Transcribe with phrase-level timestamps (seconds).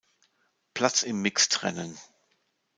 [0.73, 1.95] Platz im Mixed-Rennen.